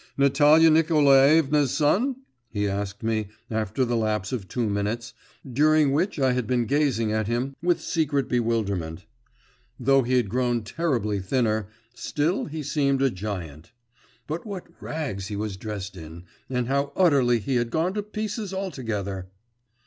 [0.17, 2.15] 'Natalia Nikolaevna's son?'
[2.49, 5.13] he asked me, after the lapse of two minutes,
[5.47, 9.05] during which I had been gazing at him with secret bewilderment.
[9.79, 13.73] Though he had grown terribly thinner, still he seemed a giant.
[14.25, 18.55] But what rags he was dressed in, and how utterly he had gone to pieces
[18.55, 19.29] altogether!